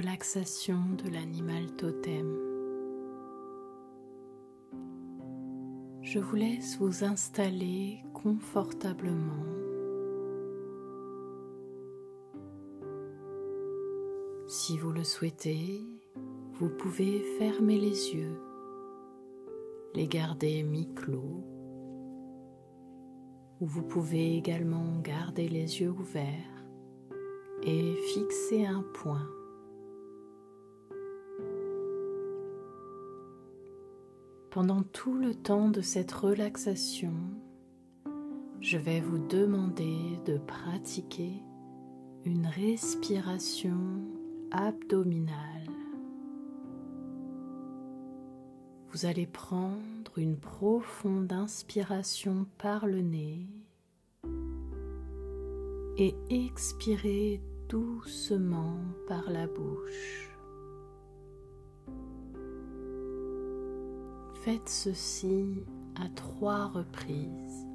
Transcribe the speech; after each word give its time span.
relaxation 0.00 0.78
de 0.96 1.10
l'animal 1.10 1.66
totem. 1.76 2.34
Je 6.00 6.18
vous 6.18 6.36
laisse 6.36 6.78
vous 6.78 7.04
installer 7.04 8.02
confortablement. 8.14 9.44
Si 14.48 14.78
vous 14.78 14.90
le 14.90 15.04
souhaitez, 15.04 15.82
vous 16.54 16.70
pouvez 16.70 17.20
fermer 17.38 17.78
les 17.78 18.14
yeux, 18.14 18.40
les 19.94 20.06
garder 20.06 20.62
mi-clos, 20.62 21.44
ou 23.60 23.66
vous 23.66 23.82
pouvez 23.82 24.38
également 24.38 24.98
garder 25.00 25.48
les 25.48 25.82
yeux 25.82 25.90
ouverts 25.90 26.64
et 27.62 27.94
fixer 28.14 28.64
un 28.64 28.82
point. 28.94 29.28
Pendant 34.50 34.82
tout 34.82 35.14
le 35.14 35.32
temps 35.32 35.68
de 35.70 35.80
cette 35.80 36.10
relaxation, 36.10 37.14
je 38.60 38.78
vais 38.78 39.00
vous 39.00 39.18
demander 39.18 40.18
de 40.26 40.38
pratiquer 40.38 41.40
une 42.24 42.48
respiration 42.48 43.78
abdominale. 44.50 45.70
Vous 48.88 49.06
allez 49.06 49.28
prendre 49.28 50.18
une 50.18 50.36
profonde 50.36 51.32
inspiration 51.32 52.44
par 52.58 52.88
le 52.88 53.02
nez 53.02 53.46
et 55.96 56.16
expirer 56.28 57.40
doucement 57.68 58.78
par 59.06 59.30
la 59.30 59.46
bouche. 59.46 60.29
Faites 64.44 64.70
ceci 64.70 65.66
à 65.96 66.08
trois 66.16 66.68
reprises. 66.68 67.69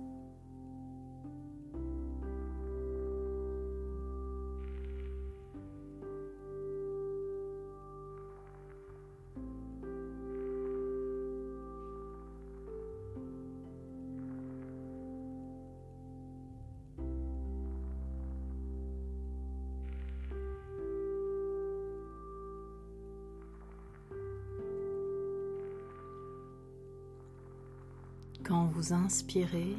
Quand 28.48 28.68
vous 28.68 28.94
inspirez, 28.94 29.76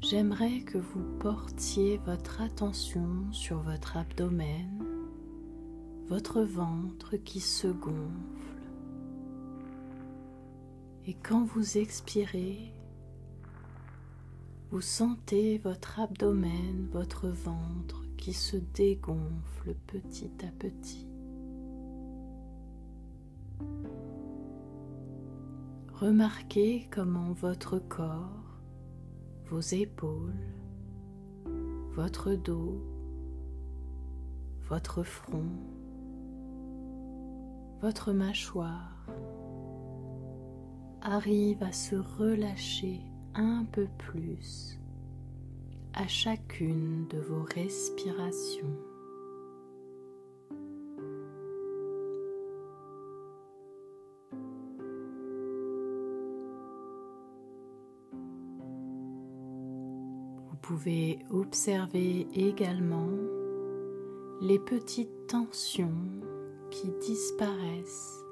j'aimerais 0.00 0.62
que 0.62 0.78
vous 0.78 1.04
portiez 1.20 1.98
votre 1.98 2.40
attention 2.40 3.30
sur 3.30 3.60
votre 3.60 3.96
abdomen, 3.96 4.84
votre 6.08 6.40
ventre 6.42 7.14
qui 7.18 7.38
se 7.38 7.68
gonfle. 7.68 8.58
Et 11.06 11.14
quand 11.14 11.44
vous 11.44 11.78
expirez, 11.78 12.74
vous 14.72 14.80
sentez 14.80 15.58
votre 15.58 16.00
abdomen, 16.00 16.88
votre 16.90 17.28
ventre 17.28 18.02
qui 18.16 18.32
se 18.32 18.56
dégonfle 18.56 19.76
petit 19.86 20.32
à 20.42 20.50
petit. 20.58 21.06
Remarquez 26.02 26.88
comment 26.90 27.30
votre 27.30 27.78
corps, 27.78 28.58
vos 29.48 29.60
épaules, 29.60 30.34
votre 31.94 32.34
dos, 32.34 32.82
votre 34.68 35.04
front, 35.04 35.46
votre 37.80 38.12
mâchoire 38.12 39.06
arrive 41.02 41.62
à 41.62 41.70
se 41.70 41.94
relâcher 41.94 43.02
un 43.36 43.64
peu 43.70 43.86
plus 43.96 44.80
à 45.94 46.08
chacune 46.08 47.06
de 47.10 47.18
vos 47.18 47.44
respirations. 47.44 48.76
Pouvez 60.62 61.18
observer 61.30 62.26
également 62.34 63.10
les 64.40 64.60
petites 64.60 65.26
tensions 65.26 65.92
qui 66.70 66.88
disparaissent 67.00 68.24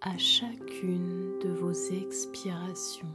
à 0.00 0.16
chacune 0.16 1.38
de 1.40 1.50
vos 1.50 1.72
expirations. 1.72 3.06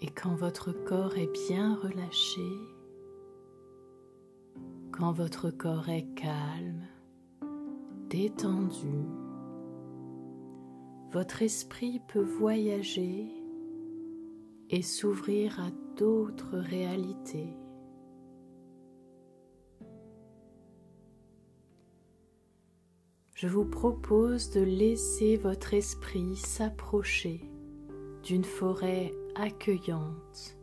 Et 0.00 0.10
quand 0.10 0.34
votre 0.34 0.72
corps 0.72 1.16
est 1.16 1.32
bien 1.48 1.76
relâché, 1.76 2.42
quand 4.98 5.12
votre 5.12 5.50
corps 5.50 5.88
est 5.88 6.12
calme, 6.16 6.82
détendu, 8.10 9.06
votre 11.12 11.42
esprit 11.42 12.00
peut 12.08 12.24
voyager 12.24 13.28
et 14.70 14.82
s'ouvrir 14.82 15.60
à 15.60 15.70
d'autres 15.96 16.58
réalités. 16.58 17.54
Je 23.36 23.46
vous 23.46 23.66
propose 23.66 24.50
de 24.50 24.62
laisser 24.62 25.36
votre 25.36 25.74
esprit 25.74 26.34
s'approcher 26.34 27.48
d'une 28.24 28.44
forêt 28.44 29.12
accueillante 29.36 30.57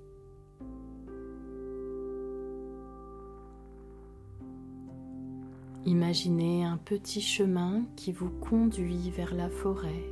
Imaginez 5.87 6.65
un 6.65 6.77
petit 6.77 7.21
chemin 7.21 7.83
qui 7.95 8.11
vous 8.11 8.31
conduit 8.31 9.11
vers 9.11 9.35
la 9.35 9.49
forêt. 9.51 10.09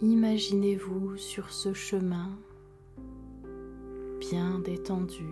Imaginez-vous 0.00 1.16
sur 1.16 1.52
ce 1.52 1.72
chemin 1.72 2.36
bien 4.18 4.58
détendu, 4.58 5.28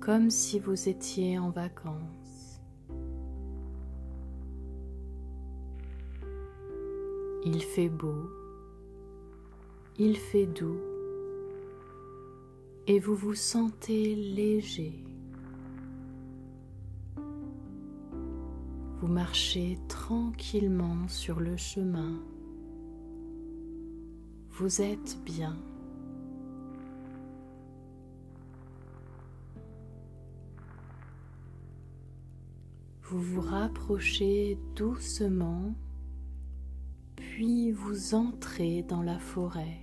comme 0.00 0.30
si 0.30 0.58
vous 0.58 0.88
étiez 0.88 1.38
en 1.38 1.50
vacances. 1.50 2.62
Il 7.44 7.62
fait 7.62 7.90
beau, 7.90 8.30
il 9.98 10.16
fait 10.16 10.46
doux, 10.46 10.80
et 12.86 12.98
vous 12.98 13.14
vous 13.14 13.34
sentez 13.34 14.14
léger. 14.14 15.07
Vous 19.00 19.06
marchez 19.06 19.78
tranquillement 19.86 21.06
sur 21.06 21.38
le 21.38 21.56
chemin. 21.56 22.20
Vous 24.50 24.82
êtes 24.82 25.16
bien. 25.24 25.56
Vous 33.04 33.22
vous 33.22 33.40
rapprochez 33.40 34.58
doucement, 34.74 35.72
puis 37.14 37.70
vous 37.70 38.16
entrez 38.16 38.82
dans 38.82 39.02
la 39.02 39.20
forêt. 39.20 39.78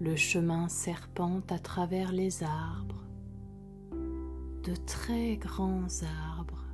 Le 0.00 0.14
chemin 0.14 0.68
serpente 0.68 1.50
à 1.50 1.58
travers 1.58 2.12
les 2.12 2.44
arbres 2.44 3.09
de 4.64 4.74
très 4.86 5.36
grands 5.36 5.86
arbres, 6.36 6.64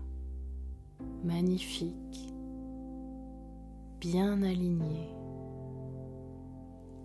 magnifiques, 1.25 2.33
bien 4.01 4.43
alignés, 4.43 5.15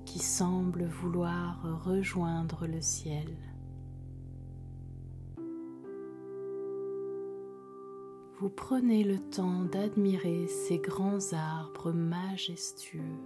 qui 0.05 0.19
semblent 0.19 0.85
vouloir 0.85 1.83
rejoindre 1.85 2.67
le 2.67 2.81
ciel. 2.81 3.37
vous 8.41 8.49
prenez 8.49 9.03
le 9.03 9.19
temps 9.19 9.65
d'admirer 9.71 10.47
ces 10.47 10.79
grands 10.79 11.31
arbres 11.31 11.91
majestueux. 11.91 13.19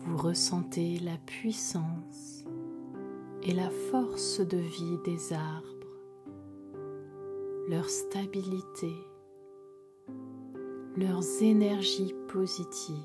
Vous 0.00 0.16
ressentez 0.16 0.98
la 0.98 1.16
puissance 1.18 2.42
et 3.46 3.52
la 3.52 3.70
force 3.70 4.40
de 4.40 4.56
vie 4.56 4.98
des 5.04 5.32
arbres, 5.32 5.86
leur 7.68 7.88
stabilité, 7.88 8.92
leurs 10.96 11.22
énergies 11.40 12.12
positives. 12.26 12.96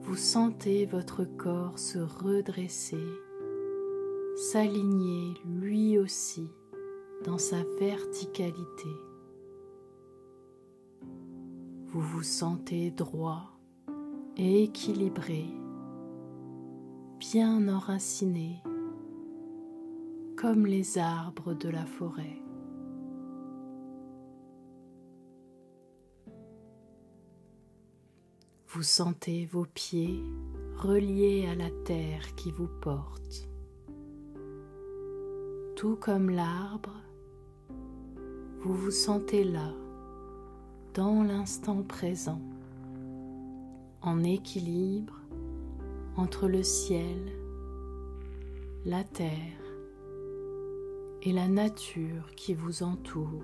Vous 0.00 0.16
sentez 0.16 0.86
votre 0.86 1.24
corps 1.24 1.78
se 1.78 1.98
redresser, 1.98 3.04
s'aligner 4.36 5.34
lui 5.44 5.98
aussi 5.98 6.48
dans 7.24 7.38
sa 7.38 7.62
verticalité. 7.78 8.88
Vous 11.88 12.00
vous 12.00 12.22
sentez 12.22 12.90
droit 12.90 13.55
équilibré, 14.36 15.46
bien 17.18 17.68
enraciné, 17.68 18.62
comme 20.36 20.66
les 20.66 20.98
arbres 20.98 21.54
de 21.54 21.70
la 21.70 21.86
forêt. 21.86 22.42
Vous 28.68 28.82
sentez 28.82 29.46
vos 29.46 29.64
pieds 29.64 30.22
reliés 30.76 31.48
à 31.50 31.54
la 31.54 31.70
terre 31.86 32.34
qui 32.34 32.52
vous 32.52 32.68
porte. 32.82 33.48
Tout 35.76 35.96
comme 35.96 36.28
l'arbre, 36.28 36.92
vous 38.60 38.74
vous 38.74 38.90
sentez 38.90 39.44
là, 39.44 39.72
dans 40.92 41.22
l'instant 41.22 41.82
présent, 41.82 42.40
en 44.02 44.22
équilibre 44.24 45.20
entre 46.16 46.48
le 46.48 46.62
ciel, 46.62 47.32
la 48.84 49.04
terre 49.04 49.30
et 51.22 51.32
la 51.32 51.48
nature 51.48 52.34
qui 52.36 52.54
vous 52.54 52.82
entoure. 52.82 53.42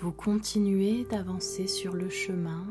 Vous 0.00 0.12
continuez 0.12 1.04
d'avancer 1.04 1.66
sur 1.66 1.94
le 1.94 2.08
chemin. 2.08 2.64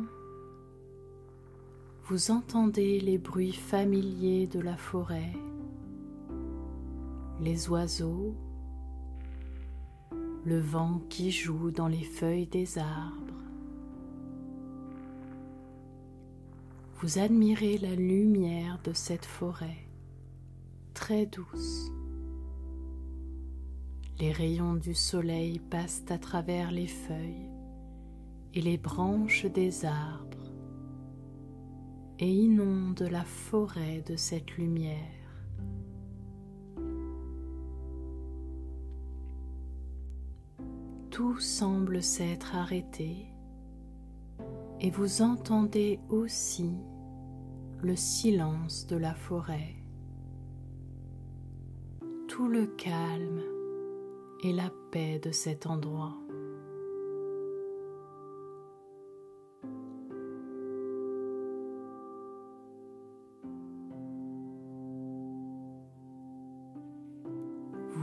Vous 2.09 2.31
entendez 2.31 3.01
les 3.01 3.18
bruits 3.18 3.51
familiers 3.51 4.48
de 4.48 4.62
la 4.62 4.77
forêt, 4.77 5.33
les 7.42 7.68
oiseaux, 7.68 8.33
le 10.45 10.57
vent 10.57 11.01
qui 11.09 11.31
joue 11.31 11.69
dans 11.69 11.89
les 11.89 12.06
feuilles 12.06 12.48
des 12.48 12.77
arbres. 12.77 13.44
Vous 17.01 17.19
admirez 17.19 17.77
la 17.77 17.94
lumière 17.94 18.80
de 18.86 18.94
cette 18.94 19.25
forêt 19.25 19.86
très 20.94 21.25
douce. 21.25 21.92
Les 24.18 24.31
rayons 24.31 24.75
du 24.75 24.94
soleil 24.94 25.60
passent 25.60 26.06
à 26.10 26.18
travers 26.18 26.71
les 26.71 26.88
feuilles 26.88 27.51
et 28.53 28.62
les 28.62 28.77
branches 28.77 29.45
des 29.45 29.83
arbres 29.83 30.47
et 32.19 32.31
inondent 32.31 33.08
la 33.12 33.24
forêt 33.24 34.04
de 34.08 34.16
cette 34.16 34.58
lumière. 34.58 34.98
Tout 41.12 41.40
semble 41.40 42.04
s'être 42.04 42.56
arrêté 42.56 43.28
et 44.80 44.92
vous 44.92 45.22
entendez 45.22 46.00
aussi 46.10 46.72
le 47.81 47.96
silence 47.96 48.86
de 48.88 48.98
la 48.98 49.13
forêt, 49.13 49.75
tout 52.28 52.48
le 52.48 52.68
calme 52.68 53.42
et 54.44 54.54
la 54.54 54.72
paix 54.92 55.20
de 55.20 55.31
cet 55.31 55.66
endroit. 55.66 56.16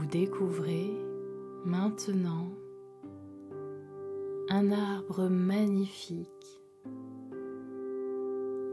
Vous 0.05 0.11
découvrez 0.11 0.91
maintenant 1.65 2.47
un 4.49 4.71
arbre 4.71 5.29
magnifique, 5.29 6.61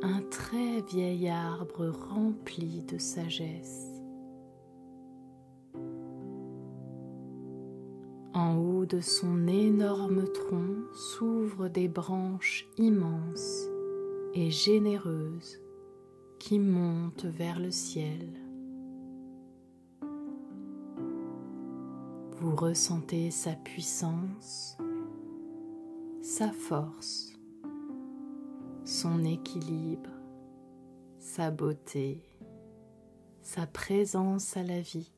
un 0.03 0.21
très 0.31 0.83
vieil 0.83 1.31
arbre 1.31 1.89
rempli 1.89 2.83
de 2.83 2.99
sagesse. 2.99 3.89
En 8.35 8.59
haut 8.59 8.85
de 8.85 9.01
son 9.01 9.47
énorme 9.47 10.25
tronc 10.35 10.85
s'ouvrent 10.93 11.69
des 11.69 11.89
branches 11.89 12.69
immenses 12.77 13.71
et 14.35 14.51
généreuses 14.51 15.63
qui 16.39 16.59
montent 16.59 17.25
vers 17.25 17.59
le 17.59 17.71
ciel. 17.71 18.42
Vous 22.43 22.57
ressentez 22.57 23.31
sa 23.31 23.53
puissance, 23.53 24.77
sa 26.23 26.51
force, 26.51 27.39
son 28.85 29.25
équilibre, 29.25 30.11
sa 31.21 31.53
beauté, 31.53 32.21
sa 33.43 33.69
présence 33.69 34.57
à 34.57 34.65
la 34.65 34.81
vie, 34.81 35.13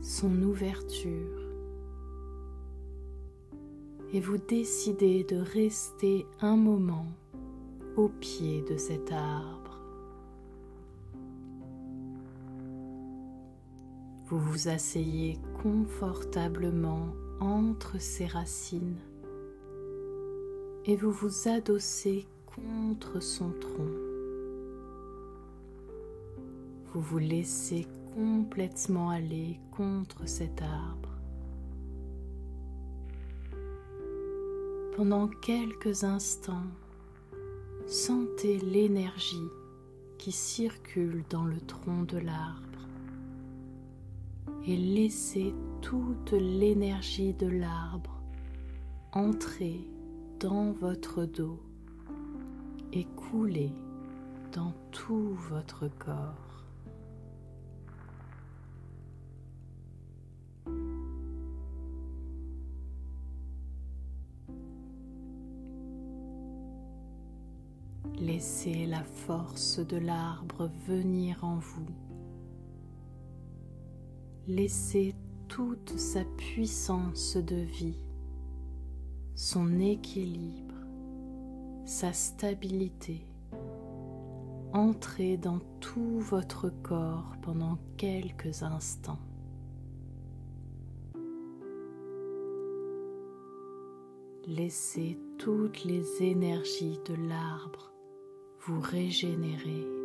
son 0.00 0.40
ouverture 0.40 1.42
et 4.14 4.20
vous 4.20 4.38
décidez 4.38 5.24
de 5.24 5.36
rester 5.36 6.24
un 6.40 6.56
moment 6.56 7.12
au 7.98 8.08
pied 8.08 8.62
de 8.62 8.78
cet 8.78 9.12
arbre. 9.12 9.78
Vous 14.24 14.38
vous 14.38 14.68
asseyez 14.68 15.38
confortablement 15.62 17.14
entre 17.40 18.00
ses 18.00 18.26
racines 18.26 18.98
et 20.84 20.96
vous 20.96 21.12
vous 21.12 21.48
adossez 21.48 22.26
contre 22.46 23.22
son 23.22 23.52
tronc. 23.60 23.92
Vous 26.92 27.00
vous 27.00 27.18
laissez 27.18 27.86
complètement 28.14 29.10
aller 29.10 29.60
contre 29.70 30.28
cet 30.28 30.60
arbre. 30.62 31.10
Pendant 34.96 35.28
quelques 35.28 36.02
instants, 36.02 36.66
sentez 37.86 38.58
l'énergie 38.58 39.48
qui 40.18 40.32
circule 40.32 41.22
dans 41.30 41.44
le 41.44 41.60
tronc 41.60 42.02
de 42.02 42.18
l'arbre 42.18 42.71
et 44.66 44.76
laissez 44.76 45.54
toute 45.80 46.32
l'énergie 46.32 47.34
de 47.34 47.46
l'arbre 47.46 48.22
entrer 49.12 49.80
dans 50.40 50.72
votre 50.72 51.24
dos 51.24 51.60
et 52.92 53.04
couler 53.04 53.72
dans 54.52 54.72
tout 54.90 55.34
votre 55.50 55.88
corps. 55.98 56.52
Laissez 68.18 68.86
la 68.86 69.02
force 69.02 69.80
de 69.80 69.96
l'arbre 69.96 70.70
venir 70.86 71.42
en 71.42 71.56
vous. 71.56 72.11
Laissez 74.48 75.14
toute 75.48 75.98
sa 75.98 76.24
puissance 76.36 77.36
de 77.36 77.56
vie, 77.56 78.04
son 79.34 79.78
équilibre, 79.80 80.74
sa 81.84 82.12
stabilité 82.12 83.26
entrer 84.72 85.36
dans 85.36 85.58
tout 85.80 86.18
votre 86.18 86.70
corps 86.82 87.36
pendant 87.42 87.78
quelques 87.96 88.62
instants. 88.62 89.18
Laissez 94.46 95.18
toutes 95.38 95.84
les 95.84 96.22
énergies 96.22 96.98
de 97.06 97.14
l'arbre 97.14 97.92
vous 98.60 98.80
régénérer. 98.80 100.01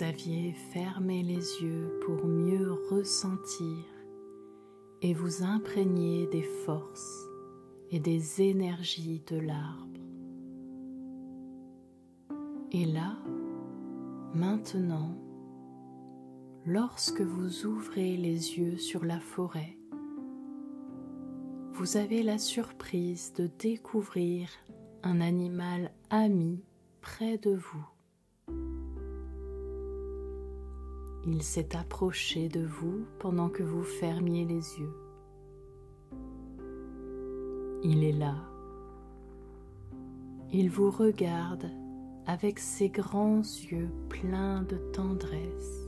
Aviez 0.00 0.52
fermé 0.72 1.22
les 1.22 1.62
yeux 1.62 1.98
pour 2.06 2.26
mieux 2.26 2.72
ressentir 2.90 3.84
et 5.02 5.12
vous 5.12 5.42
imprégner 5.42 6.26
des 6.28 6.42
forces 6.42 7.28
et 7.90 8.00
des 8.00 8.40
énergies 8.40 9.22
de 9.26 9.36
l'arbre. 9.36 10.00
Et 12.70 12.86
là, 12.86 13.18
maintenant, 14.34 15.14
lorsque 16.64 17.20
vous 17.20 17.66
ouvrez 17.66 18.16
les 18.16 18.56
yeux 18.58 18.78
sur 18.78 19.04
la 19.04 19.20
forêt, 19.20 19.76
vous 21.72 21.96
avez 21.96 22.22
la 22.22 22.38
surprise 22.38 23.32
de 23.34 23.50
découvrir 23.58 24.48
un 25.02 25.20
animal 25.20 25.90
ami 26.10 26.62
près 27.00 27.36
de 27.36 27.54
vous. 27.54 27.86
Il 31.24 31.42
s'est 31.42 31.76
approché 31.76 32.48
de 32.48 32.64
vous 32.66 33.04
pendant 33.20 33.48
que 33.48 33.62
vous 33.62 33.84
fermiez 33.84 34.44
les 34.44 34.80
yeux. 34.80 34.92
Il 37.84 38.02
est 38.02 38.12
là. 38.12 38.34
Il 40.52 40.68
vous 40.68 40.90
regarde 40.90 41.70
avec 42.26 42.58
ses 42.58 42.88
grands 42.88 43.38
yeux 43.38 43.88
pleins 44.08 44.62
de 44.62 44.76
tendresse. 44.92 45.86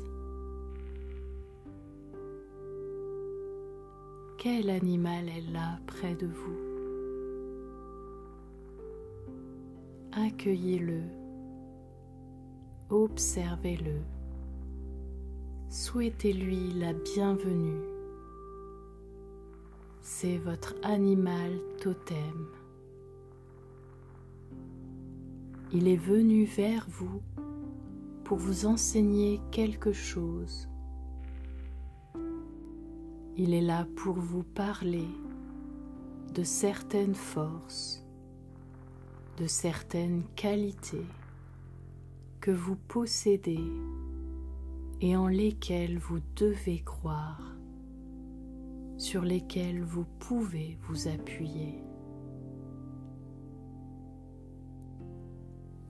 Quel 4.38 4.70
animal 4.70 5.28
est 5.28 5.52
là 5.52 5.80
près 5.86 6.14
de 6.14 6.26
vous? 6.26 6.58
Accueillez-le, 10.12 11.02
observez-le 12.88 14.00
souhaitez-lui 15.74 16.72
la 16.74 16.92
bienvenue. 16.92 17.82
C'est 20.02 20.38
votre 20.38 20.76
animal 20.84 21.50
totem. 21.82 22.46
Il 25.72 25.88
est 25.88 25.96
venu 25.96 26.44
vers 26.44 26.86
vous 26.88 27.20
pour 28.22 28.38
vous 28.38 28.66
enseigner 28.66 29.40
quelque 29.50 29.92
chose. 29.92 30.68
Il 33.36 33.52
est 33.52 33.60
là 33.60 33.84
pour 33.96 34.14
vous 34.14 34.44
parler 34.44 35.08
de 36.36 36.44
certaines 36.44 37.16
forces, 37.16 38.00
de 39.38 39.48
certaines 39.48 40.22
qualités 40.36 41.08
que 42.40 42.52
vous 42.52 42.76
possédez 42.76 43.58
et 45.00 45.16
en 45.16 45.26
lesquels 45.26 45.98
vous 45.98 46.20
devez 46.36 46.80
croire, 46.80 47.56
sur 48.96 49.22
lesquels 49.22 49.82
vous 49.82 50.06
pouvez 50.18 50.78
vous 50.88 51.08
appuyer. 51.08 51.82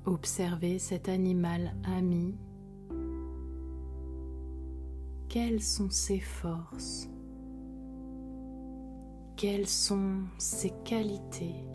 Observez 0.06 0.78
cet 0.78 1.08
animal 1.08 1.75
ami. 1.84 2.34
Quelles 5.28 5.62
sont 5.62 5.90
ses 5.90 6.20
forces? 6.20 7.08
Quelles 9.37 9.66
sont 9.66 10.20
ses 10.38 10.73
qualités? 10.84 11.74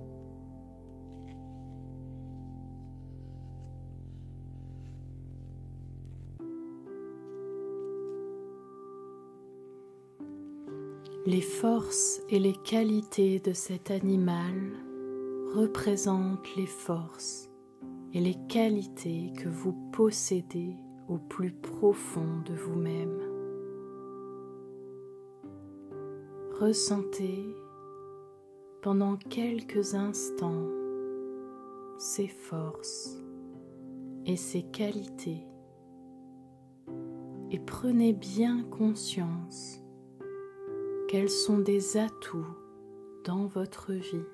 Les 11.29 11.41
forces 11.41 12.23
et 12.29 12.39
les 12.39 12.55
qualités 12.55 13.39
de 13.39 13.53
cet 13.53 13.91
animal 13.91 14.71
représentent 15.53 16.55
les 16.55 16.65
forces 16.65 17.51
et 18.15 18.19
les 18.19 18.33
qualités 18.47 19.31
que 19.37 19.47
vous 19.47 19.73
possédez 19.91 20.73
au 21.07 21.19
plus 21.19 21.51
profond 21.51 22.41
de 22.47 22.55
vous-même. 22.55 23.21
Ressentez 26.59 27.45
pendant 28.81 29.15
quelques 29.15 29.93
instants 29.93 30.65
ces 31.99 32.27
forces 32.27 33.19
et 34.25 34.35
ces 34.35 34.63
qualités 34.63 35.45
et 37.51 37.59
prenez 37.59 38.13
bien 38.13 38.63
conscience 38.63 39.83
quels 41.09 41.31
sont 41.31 41.57
des 41.57 41.97
atouts 41.97 42.55
dans 43.25 43.47
votre 43.47 43.93
vie 43.93 44.27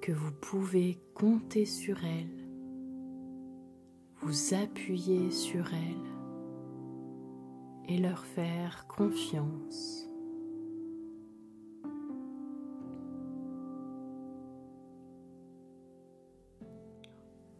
que 0.00 0.10
vous 0.10 0.32
pouvez 0.32 0.98
compter 1.12 1.66
sur 1.66 2.02
elles, 2.02 2.48
vous 4.22 4.54
appuyer 4.54 5.30
sur 5.30 5.66
elles 5.74 6.14
et 7.90 7.98
leur 7.98 8.24
faire 8.24 8.86
confiance. 8.88 10.08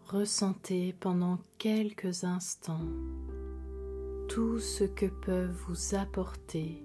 Ressentez 0.07 0.95
pendant 0.99 1.37
quelques 1.59 2.25
instants 2.25 2.89
tout 4.37 4.59
ce 4.59 4.85
que 4.85 5.07
peuvent 5.07 5.57
vous 5.67 5.95
apporter 5.95 6.85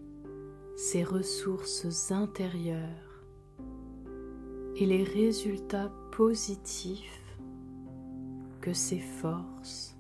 ces 0.78 1.04
ressources 1.04 2.10
intérieures 2.10 3.26
et 4.78 4.86
les 4.86 5.04
résultats 5.04 5.92
positifs 6.14 7.36
que 8.62 8.72
ces 8.72 9.00
forces, 9.00 9.98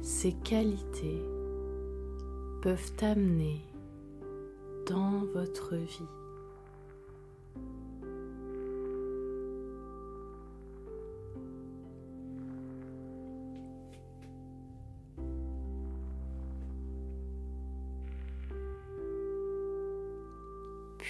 ces 0.00 0.32
qualités 0.32 1.22
peuvent 2.62 2.92
amener 3.02 3.60
dans 4.86 5.26
votre 5.34 5.76
vie. 5.76 6.23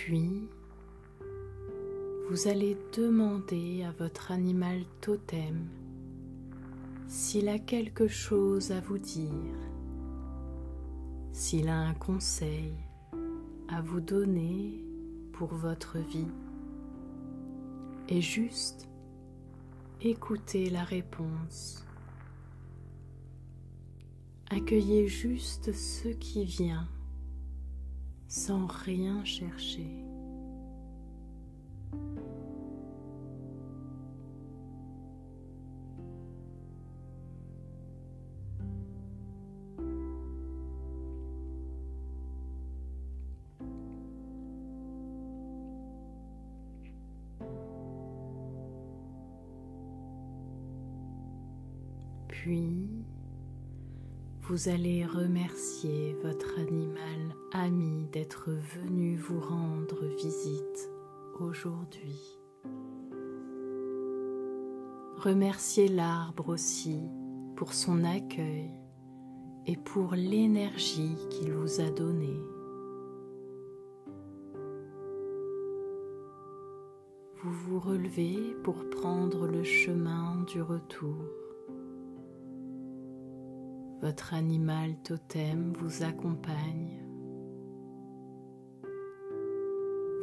Puis, 0.06 0.50
vous 2.28 2.46
allez 2.46 2.76
demander 2.94 3.84
à 3.84 3.90
votre 3.92 4.32
animal 4.32 4.82
totem 5.00 5.66
s'il 7.08 7.48
a 7.48 7.58
quelque 7.58 8.06
chose 8.06 8.70
à 8.70 8.80
vous 8.80 8.98
dire, 8.98 9.56
s'il 11.32 11.70
a 11.70 11.78
un 11.78 11.94
conseil 11.94 12.74
à 13.70 13.80
vous 13.80 14.02
donner 14.02 14.84
pour 15.32 15.54
votre 15.54 15.96
vie. 15.96 16.34
Et 18.10 18.20
juste 18.20 18.86
écoutez 20.02 20.68
la 20.68 20.84
réponse. 20.84 21.82
Accueillez 24.50 25.08
juste 25.08 25.72
ce 25.72 26.08
qui 26.08 26.44
vient 26.44 26.86
sans 28.34 28.66
rien 28.66 29.24
chercher. 29.24 30.04
Puis, 52.26 53.04
vous 54.48 54.68
allez 54.68 55.06
remercier 55.06 56.14
votre 56.22 56.58
animal 56.58 57.34
ami 57.52 58.06
d'être 58.12 58.50
venu 58.50 59.16
vous 59.16 59.40
rendre 59.40 60.04
visite 60.18 60.90
aujourd'hui. 61.40 62.20
Remerciez 65.16 65.88
l'arbre 65.88 66.50
aussi 66.50 67.00
pour 67.56 67.72
son 67.72 68.04
accueil 68.04 68.70
et 69.66 69.78
pour 69.78 70.12
l'énergie 70.12 71.16
qu'il 71.30 71.50
vous 71.52 71.80
a 71.80 71.88
donnée. 71.88 72.42
Vous 77.42 77.52
vous 77.66 77.80
relevez 77.80 78.54
pour 78.62 78.90
prendre 78.90 79.46
le 79.46 79.64
chemin 79.64 80.44
du 80.46 80.60
retour. 80.60 81.43
Votre 84.04 84.34
animal 84.34 84.96
totem 85.02 85.72
vous 85.78 86.02
accompagne. 86.02 87.02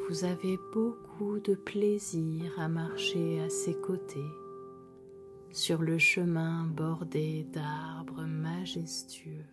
Vous 0.08 0.24
avez 0.24 0.60
beaucoup 0.72 1.40
de 1.40 1.56
plaisir 1.56 2.60
à 2.60 2.68
marcher 2.70 3.42
à 3.42 3.50
ses 3.50 3.74
côtés 3.74 4.30
sur 5.52 5.82
le 5.82 5.98
chemin 5.98 6.66
bordé 6.66 7.48
d'arbres 7.52 8.22
majestueux. 8.22 9.48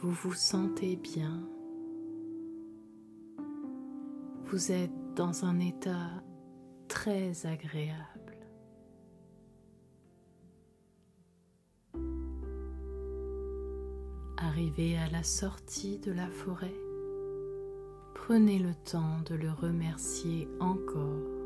Vous 0.00 0.10
vous 0.10 0.34
sentez 0.34 0.96
bien. 0.96 1.48
Vous 4.46 4.72
êtes 4.72 5.14
dans 5.14 5.44
un 5.44 5.60
état 5.60 6.24
très 6.88 7.46
agréable. 7.46 8.11
Arrivé 14.52 14.98
à 14.98 15.08
la 15.08 15.22
sortie 15.22 15.98
de 15.98 16.12
la 16.12 16.28
forêt, 16.28 16.74
prenez 18.14 18.58
le 18.58 18.74
temps 18.84 19.20
de 19.24 19.34
le 19.34 19.50
remercier 19.50 20.46
encore 20.60 21.42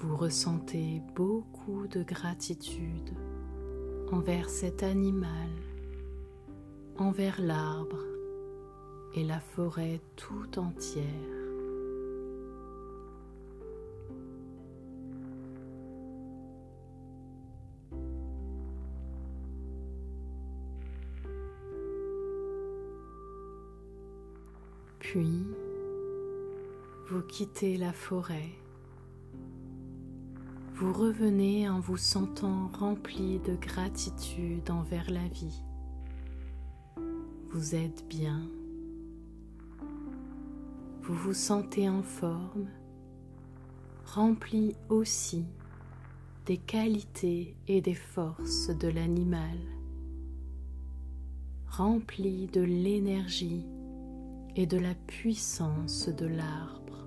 vous 0.00 0.16
ressentez 0.16 1.02
beaucoup 1.14 1.86
de 1.86 2.02
gratitude 2.02 3.10
envers 4.10 4.48
cet 4.48 4.82
animal, 4.82 5.50
envers 6.96 7.38
l'arbre 7.38 8.02
et 9.14 9.24
la 9.24 9.40
forêt 9.40 10.00
tout 10.16 10.58
entière. 10.58 11.39
Puis, 25.10 25.44
vous 27.08 27.22
quittez 27.22 27.76
la 27.76 27.92
forêt 27.92 28.48
vous 30.74 30.92
revenez 30.92 31.68
en 31.68 31.80
vous 31.80 31.96
sentant 31.96 32.68
rempli 32.68 33.40
de 33.40 33.56
gratitude 33.56 34.70
envers 34.70 35.10
la 35.10 35.26
vie. 35.26 35.64
Vous 37.50 37.74
êtes 37.74 38.06
bien. 38.08 38.48
Vous 41.02 41.14
vous 41.14 41.34
sentez 41.34 41.88
en 41.88 42.04
forme, 42.04 42.68
rempli 44.06 44.76
aussi 44.88 45.44
des 46.46 46.56
qualités 46.56 47.56
et 47.66 47.80
des 47.80 47.94
forces 47.94 48.68
de 48.68 48.86
l'animal, 48.86 49.58
rempli 51.66 52.46
de 52.46 52.60
l'énergie 52.60 53.66
et 54.56 54.66
de 54.66 54.78
la 54.78 54.94
puissance 54.94 56.08
de 56.08 56.26
l'arbre. 56.26 57.06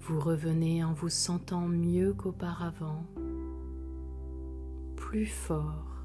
Vous 0.00 0.20
revenez 0.20 0.84
en 0.84 0.92
vous 0.92 1.08
sentant 1.08 1.66
mieux 1.66 2.12
qu'auparavant, 2.12 3.06
plus 4.96 5.26
fort, 5.26 6.04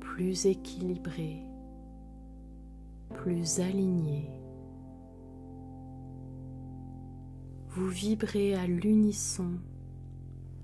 plus 0.00 0.46
équilibré, 0.46 1.42
plus 3.14 3.60
aligné. 3.60 4.28
Vous 7.68 7.88
vibrez 7.88 8.54
à 8.54 8.66
l'unisson 8.66 9.52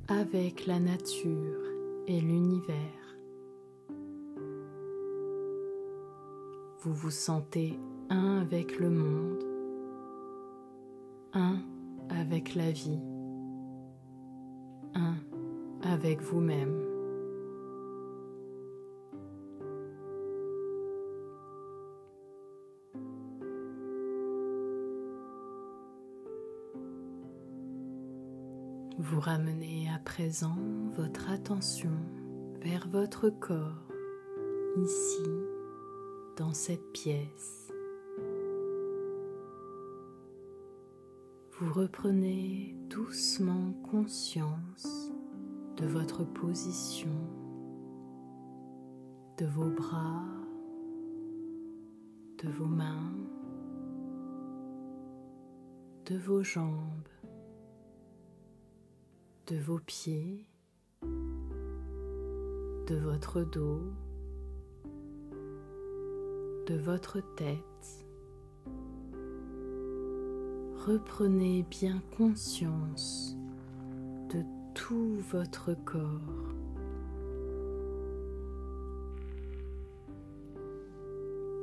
avec 0.09 0.67
la 0.67 0.81
nature 0.81 1.61
et 2.07 2.21
l'univers. 2.21 3.02
Vous 6.85 6.95
vous 6.95 7.11
sentez 7.11 7.79
un 8.11 8.41
avec 8.41 8.81
le 8.81 8.91
monde 8.91 9.45
un 11.33 11.59
avec 12.11 12.55
la 12.57 12.71
vie, 12.73 13.01
un 14.95 15.15
avec 15.83 16.21
vous-même. 16.21 16.77
Vous 28.99 29.21
ramenez 29.21 29.89
à 29.95 29.99
présent 30.01 30.57
votre 30.97 31.31
attention 31.31 31.93
vers 32.61 32.89
votre 32.89 33.31
corps, 33.31 33.89
ici, 34.77 35.23
dans 36.37 36.53
cette 36.53 36.93
pièce. 36.93 37.63
vous 41.63 41.73
reprenez 41.73 42.75
doucement 42.89 43.73
conscience 43.89 45.13
de 45.77 45.87
votre 45.87 46.25
position, 46.25 47.15
de 49.39 49.47
vos 49.47 49.71
bras, 49.71 50.27
de 52.43 52.49
vos 52.51 52.67
mains, 52.67 53.15
de 56.07 56.17
vos 56.19 56.43
jambes, 56.43 57.09
de 59.47 59.57
vos 59.59 59.79
pieds, 59.79 60.49
de 61.03 62.97
votre 62.97 63.45
dos, 63.45 63.83
de 66.67 66.77
votre 66.77 67.21
tête 67.37 67.63
reprenez 70.87 71.65
bien 71.71 72.03
conscience 72.17 73.37
de 74.31 74.43
tout 74.75 75.17
votre 75.31 75.75
corps. 75.85 76.55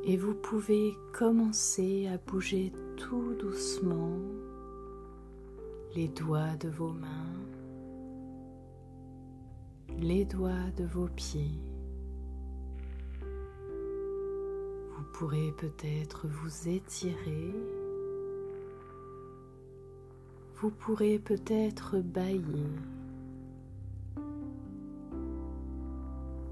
Et 0.06 0.16
vous 0.16 0.34
pouvez 0.34 0.96
commencer 1.14 2.08
à 2.08 2.18
bouger 2.18 2.72
tout 2.96 3.36
doucement 3.36 4.18
les 5.96 6.08
doigts 6.08 6.56
de 6.60 6.70
vos 6.70 6.94
mains, 6.94 7.36
les 10.00 10.24
doigts 10.24 10.72
de 10.78 10.86
vos 10.86 11.10
pieds. 11.10 11.69
Pourrez 15.14 15.54
peut-être 15.58 16.28
vous 16.28 16.70
étirer 16.70 17.54
vous 20.62 20.72
pourrez 20.72 21.20
peut-être 21.20 22.00
bailler, 22.00 22.68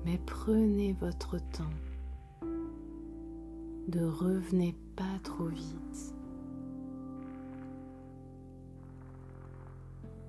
mais 0.05 0.17
prenez 0.25 0.93
votre 0.93 1.37
temps. 1.51 1.75
Ne 3.93 4.05
revenez 4.05 4.75
pas 4.95 5.19
trop 5.23 5.47
vite. 5.47 6.15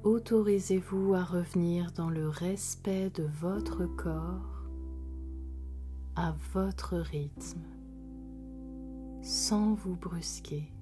Autorisez-vous 0.03 1.15
à 1.15 1.23
revenir 1.23 1.93
dans 1.93 2.11
le 2.11 2.29
respect 2.29 3.11
de 3.11 3.29
votre 3.41 3.87
corps, 3.87 4.65
à 6.17 6.35
votre 6.53 6.97
rythme, 6.97 7.61
sans 9.23 9.75
vous 9.75 9.97
brusquer. 9.97 10.73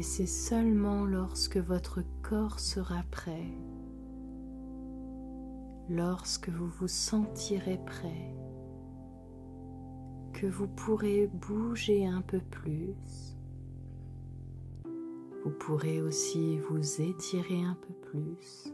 et 0.00 0.02
c'est 0.02 0.24
seulement 0.24 1.04
lorsque 1.04 1.58
votre 1.58 2.02
corps 2.22 2.58
sera 2.58 3.02
prêt, 3.10 3.52
lorsque 5.90 6.48
vous 6.48 6.68
vous 6.68 6.88
sentirez 6.88 7.78
prêt, 7.84 8.34
que 10.32 10.46
vous 10.46 10.68
pourrez 10.68 11.26
bouger 11.26 12.06
un 12.06 12.22
peu 12.22 12.40
plus. 12.40 13.36
Vous 15.44 15.50
pourrez 15.50 16.00
aussi 16.00 16.58
vous 16.60 17.02
étirer 17.02 17.62
un 17.62 17.76
peu 17.86 17.92
plus 17.92 18.72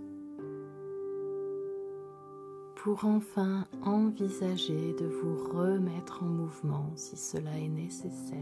pour 2.87 3.05
enfin 3.05 3.67
envisager 3.83 4.95
de 4.95 5.07
vous 5.07 5.37
remettre 5.59 6.23
en 6.23 6.27
mouvement 6.27 6.93
si 6.95 7.17
cela 7.17 7.59
est 7.59 7.67
nécessaire. 7.67 8.39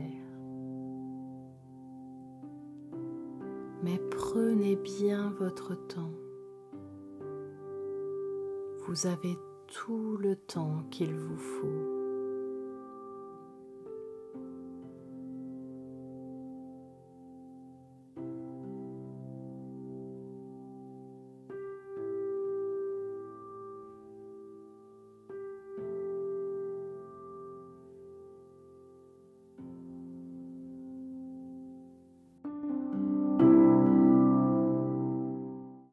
Mais 3.82 3.98
prenez 4.10 4.76
bien 4.76 5.32
votre 5.38 5.74
temps. 5.86 6.12
Vous 8.86 9.06
avez 9.06 9.38
tout 9.66 10.18
le 10.18 10.36
temps 10.36 10.82
qu'il 10.90 11.14
vous 11.14 11.38
faut. 11.38 11.93